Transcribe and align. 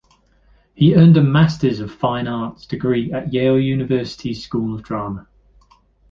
He 0.73 0.95
earned 0.95 1.15
a 1.15 1.21
Masters 1.21 1.79
of 1.79 1.91
Fine 1.93 2.25
Arts 2.27 2.65
degree 2.65 3.11
at 3.13 3.31
Yale 3.31 3.59
University's 3.59 4.43
School 4.43 4.73
of 4.73 4.81
Drama. 4.81 5.27